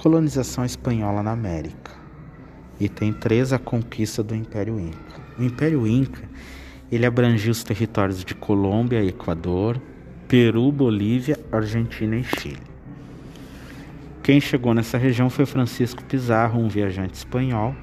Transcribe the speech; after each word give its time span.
colonização 0.00 0.64
espanhola 0.64 1.22
na 1.22 1.32
América. 1.32 1.92
Item 2.80 3.12
3, 3.12 3.52
a 3.52 3.58
conquista 3.58 4.22
do 4.22 4.34
Império 4.34 4.80
Inca. 4.80 5.20
O 5.38 5.44
Império 5.44 5.86
Inca, 5.86 6.26
ele 6.90 7.04
abrangia 7.04 7.52
os 7.52 7.62
territórios 7.62 8.24
de 8.24 8.34
Colômbia, 8.34 9.04
Equador, 9.04 9.78
Peru, 10.26 10.72
Bolívia, 10.72 11.38
Argentina 11.52 12.16
e 12.16 12.24
Chile. 12.24 12.62
Quem 14.22 14.40
chegou 14.40 14.72
nessa 14.72 14.96
região 14.96 15.28
foi 15.28 15.44
Francisco 15.44 16.02
Pizarro, 16.04 16.58
um 16.58 16.68
viajante 16.68 17.18
espanhol. 17.18 17.76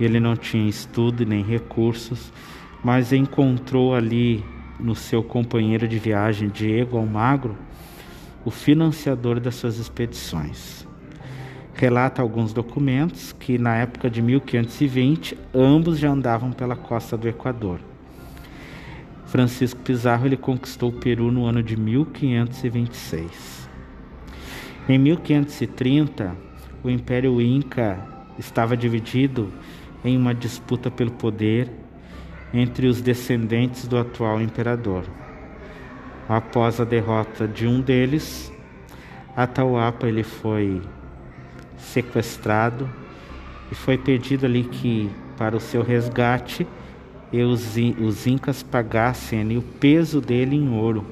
Ele 0.00 0.18
não 0.18 0.36
tinha 0.36 0.66
estudo 0.66 1.26
nem 1.26 1.44
recursos, 1.44 2.32
mas 2.82 3.12
encontrou 3.12 3.94
ali 3.94 4.42
no 4.78 4.94
seu 4.94 5.22
companheiro 5.22 5.86
de 5.86 5.98
viagem, 5.98 6.48
Diego 6.48 6.96
Almagro, 6.96 7.54
o 8.46 8.50
financiador 8.50 9.38
das 9.38 9.56
suas 9.56 9.76
expedições 9.76 10.88
relata 11.80 12.20
alguns 12.20 12.52
documentos 12.52 13.32
que 13.32 13.56
na 13.56 13.74
época 13.74 14.10
de 14.10 14.20
1520 14.20 15.38
ambos 15.54 15.98
já 15.98 16.10
andavam 16.10 16.52
pela 16.52 16.76
costa 16.76 17.16
do 17.16 17.26
Equador. 17.26 17.80
Francisco 19.24 19.80
Pizarro 19.80 20.26
ele 20.26 20.36
conquistou 20.36 20.90
o 20.90 20.92
Peru 20.92 21.32
no 21.32 21.46
ano 21.46 21.62
de 21.62 21.78
1526. 21.78 23.66
Em 24.86 24.98
1530, 24.98 26.36
o 26.84 26.90
Império 26.90 27.40
Inca 27.40 27.98
estava 28.38 28.76
dividido 28.76 29.50
em 30.04 30.18
uma 30.18 30.34
disputa 30.34 30.90
pelo 30.90 31.12
poder 31.12 31.70
entre 32.52 32.88
os 32.88 33.00
descendentes 33.00 33.88
do 33.88 33.96
atual 33.96 34.38
imperador. 34.38 35.04
Após 36.28 36.78
a 36.78 36.84
derrota 36.84 37.48
de 37.48 37.66
um 37.66 37.80
deles, 37.80 38.52
Atahualpa 39.34 40.06
ele 40.06 40.22
foi 40.22 40.82
sequestrado 41.80 42.88
e 43.70 43.74
foi 43.74 43.96
pedido 43.96 44.46
ali 44.46 44.64
que 44.64 45.10
para 45.36 45.56
o 45.56 45.60
seu 45.60 45.82
resgate 45.82 46.66
os, 47.32 47.76
os 47.98 48.26
incas 48.26 48.62
pagassem 48.62 49.40
ali 49.40 49.56
o 49.56 49.62
peso 49.62 50.20
dele 50.20 50.56
em 50.56 50.68
ouro. 50.68 51.04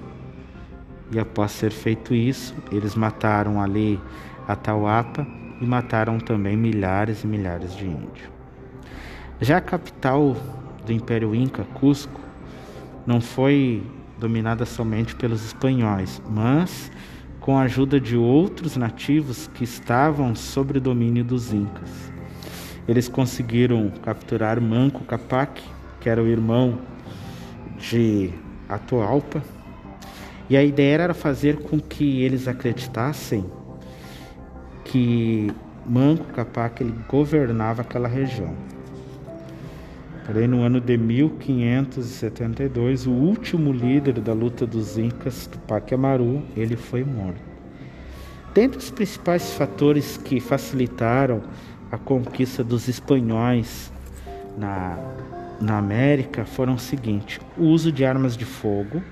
E 1.11 1.19
após 1.19 1.53
ser 1.53 1.71
feito 1.71 2.13
isso, 2.13 2.55
eles 2.71 2.95
mataram 2.95 3.61
ali 3.61 4.01
Atahualpa 4.47 5.27
e 5.61 5.67
mataram 5.67 6.19
também 6.19 6.57
milhares 6.57 7.23
e 7.23 7.27
milhares 7.27 7.75
de 7.77 7.87
índios. 7.87 8.29
Já 9.41 9.59
a 9.59 9.61
capital 9.61 10.37
do 10.85 10.93
Império 10.93 11.35
Inca, 11.35 11.65
Cusco, 11.75 12.21
não 13.07 13.21
foi 13.21 13.83
dominada 14.19 14.67
somente 14.67 15.15
pelos 15.15 15.45
espanhóis, 15.45 16.21
mas 16.29 16.91
com 17.49 17.57
a 17.57 17.63
ajuda 17.63 17.99
de 17.99 18.15
outros 18.15 18.77
nativos 18.77 19.49
que 19.55 19.65
estavam 19.65 20.35
sob 20.35 20.77
o 20.77 20.81
domínio 20.83 21.25
dos 21.25 21.51
Incas. 21.51 22.13
Eles 22.87 23.09
conseguiram 23.09 23.91
capturar 24.03 24.61
Manco 24.61 25.03
Capac, 25.05 25.63
que 25.99 26.11
era 26.11 26.23
o 26.23 26.27
irmão 26.27 26.79
de 27.79 28.35
Atualpa, 28.69 29.43
e 30.51 30.59
a 30.59 30.63
ideia 30.63 31.05
era 31.05 31.15
fazer 31.15 31.63
com 31.63 31.81
que 31.81 32.23
eles 32.23 32.47
acreditassem 32.47 33.47
que 34.85 35.51
Manco 35.87 36.25
Capac 36.35 36.83
ele 36.83 36.93
governava 37.09 37.81
aquela 37.81 38.09
região. 38.09 38.55
Porém, 40.29 40.47
no 40.47 40.63
ano 40.63 40.79
de 40.79 40.97
1572, 40.99 43.07
o 43.07 43.11
último 43.11 43.73
líder 43.73 44.21
da 44.21 44.35
luta 44.35 44.67
dos 44.67 44.99
Incas, 44.99 45.47
Tupac 45.47 45.95
Amaru, 45.95 46.43
ele 46.55 46.77
foi 46.77 47.03
morto. 47.03 47.41
Dentre 48.53 48.77
os 48.77 48.91
principais 48.91 49.55
fatores 49.55 50.19
que 50.19 50.39
facilitaram 50.39 51.41
a 51.91 51.97
conquista 51.97 52.63
dos 52.63 52.89
espanhóis 52.89 53.91
na, 54.59 54.99
na 55.59 55.79
América 55.79 56.45
foram 56.45 56.75
os 56.75 56.83
seguintes: 56.83 57.41
o 57.57 57.65
uso 57.65 57.91
de 57.91 58.05
armas 58.05 58.37
de 58.37 58.45
fogo, 58.45 59.03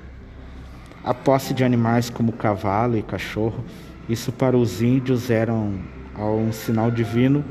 a 1.03 1.15
posse 1.15 1.55
de 1.55 1.65
animais 1.65 2.11
como 2.11 2.31
cavalo 2.31 2.99
e 2.99 3.03
cachorro. 3.03 3.65
Isso 4.07 4.33
para 4.33 4.55
os 4.55 4.83
índios 4.83 5.31
era 5.31 5.55
um, 5.55 5.81
um 6.19 6.53
sinal 6.53 6.91
divino 6.91 7.43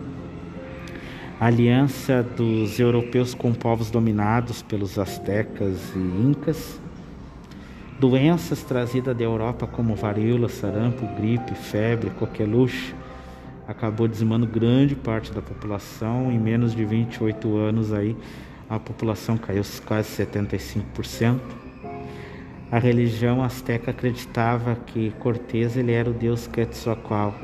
a 1.40 1.48
aliança 1.48 2.24
dos 2.24 2.80
europeus 2.80 3.34
com 3.34 3.54
povos 3.54 3.92
dominados 3.92 4.62
pelos 4.62 4.98
astecas 4.98 5.94
e 5.94 6.00
incas, 6.00 6.80
doenças 8.00 8.64
trazidas 8.64 9.16
da 9.16 9.24
Europa 9.24 9.68
como 9.68 9.96
varíola, 9.96 10.48
sarampo, 10.48 11.06
gripe, 11.18 11.54
febre, 11.54 12.10
coqueluche, 12.12 12.96
acabou 13.68 14.08
dizimando 14.08 14.48
grande 14.48 14.96
parte 14.96 15.32
da 15.34 15.42
população. 15.42 16.32
Em 16.32 16.40
menos 16.40 16.74
de 16.74 16.86
28 16.86 17.58
anos 17.58 17.92
aí 17.92 18.16
a 18.70 18.80
população 18.80 19.38
caiu 19.38 19.64
quase 19.86 20.26
75%. 20.26 21.40
A 22.72 22.80
religião 22.80 23.44
asteca 23.44 23.92
acreditava 23.92 24.76
que 24.88 25.12
Cortés 25.20 25.78
ele 25.78 25.92
era 25.92 26.10
o 26.10 26.14
deus 26.14 26.48
Quetzalcoatl, 26.48 27.38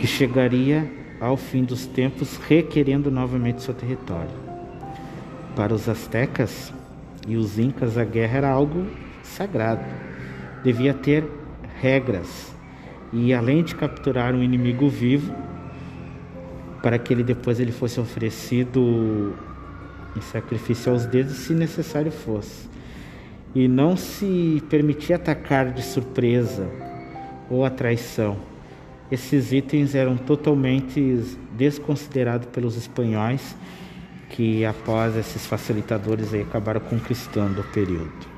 que 0.00 0.06
chegaria 0.06 0.97
ao 1.20 1.36
fim 1.36 1.64
dos 1.64 1.86
tempos, 1.86 2.36
requerendo 2.36 3.10
novamente 3.10 3.62
seu 3.62 3.74
território. 3.74 4.30
Para 5.56 5.74
os 5.74 5.88
astecas 5.88 6.72
e 7.26 7.36
os 7.36 7.58
incas, 7.58 7.98
a 7.98 8.04
guerra 8.04 8.38
era 8.38 8.50
algo 8.50 8.86
sagrado. 9.22 9.84
Devia 10.62 10.94
ter 10.94 11.24
regras 11.80 12.54
e 13.12 13.32
além 13.32 13.62
de 13.62 13.74
capturar 13.74 14.34
um 14.34 14.42
inimigo 14.42 14.88
vivo, 14.88 15.34
para 16.82 16.98
que 16.98 17.12
ele 17.12 17.24
depois 17.24 17.58
ele 17.58 17.72
fosse 17.72 17.98
oferecido 17.98 19.34
em 20.16 20.20
sacrifício 20.20 20.92
aos 20.92 21.06
deuses, 21.06 21.38
se 21.38 21.52
necessário 21.52 22.12
fosse. 22.12 22.68
E 23.54 23.66
não 23.66 23.96
se 23.96 24.62
permitia 24.68 25.16
atacar 25.16 25.72
de 25.72 25.82
surpresa 25.82 26.68
ou 27.50 27.64
a 27.64 27.70
traição 27.70 28.36
esses 29.10 29.52
itens 29.52 29.94
eram 29.94 30.16
totalmente 30.16 31.00
desconsiderados 31.56 32.46
pelos 32.48 32.76
espanhóis, 32.76 33.56
que 34.30 34.64
após 34.64 35.16
esses 35.16 35.46
facilitadores 35.46 36.34
acabaram 36.34 36.80
conquistando 36.80 37.62
o 37.62 37.64
período. 37.64 38.37